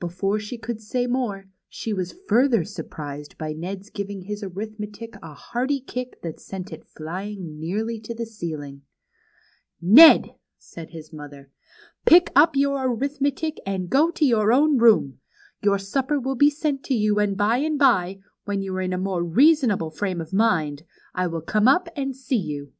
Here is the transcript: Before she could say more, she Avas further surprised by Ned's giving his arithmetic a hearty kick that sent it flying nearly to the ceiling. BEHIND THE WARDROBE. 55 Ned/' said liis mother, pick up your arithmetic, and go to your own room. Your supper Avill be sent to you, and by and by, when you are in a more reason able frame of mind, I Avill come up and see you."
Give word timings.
Before 0.00 0.38
she 0.38 0.56
could 0.56 0.80
say 0.80 1.06
more, 1.06 1.50
she 1.68 1.92
Avas 1.92 2.14
further 2.26 2.64
surprised 2.64 3.36
by 3.36 3.52
Ned's 3.52 3.90
giving 3.90 4.22
his 4.22 4.42
arithmetic 4.42 5.14
a 5.22 5.34
hearty 5.34 5.78
kick 5.78 6.22
that 6.22 6.40
sent 6.40 6.72
it 6.72 6.86
flying 6.88 7.60
nearly 7.60 8.00
to 8.00 8.14
the 8.14 8.24
ceiling. 8.24 8.80
BEHIND 9.78 9.82
THE 9.82 9.88
WARDROBE. 9.90 10.20
55 10.22 10.22
Ned/' 10.22 10.38
said 10.56 10.90
liis 10.92 11.12
mother, 11.12 11.50
pick 12.06 12.30
up 12.34 12.56
your 12.56 12.94
arithmetic, 12.94 13.60
and 13.66 13.90
go 13.90 14.10
to 14.10 14.24
your 14.24 14.54
own 14.54 14.78
room. 14.78 15.20
Your 15.62 15.78
supper 15.78 16.18
Avill 16.18 16.38
be 16.38 16.48
sent 16.48 16.82
to 16.84 16.94
you, 16.94 17.18
and 17.18 17.36
by 17.36 17.58
and 17.58 17.78
by, 17.78 18.20
when 18.46 18.62
you 18.62 18.74
are 18.76 18.80
in 18.80 18.94
a 18.94 18.96
more 18.96 19.22
reason 19.22 19.70
able 19.70 19.90
frame 19.90 20.22
of 20.22 20.32
mind, 20.32 20.84
I 21.14 21.26
Avill 21.26 21.44
come 21.44 21.68
up 21.68 21.90
and 21.94 22.16
see 22.16 22.38
you." 22.40 22.72